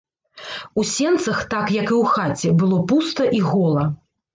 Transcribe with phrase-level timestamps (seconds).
[0.83, 3.91] У сенцах, так як і ў хаце, было пуста і гола.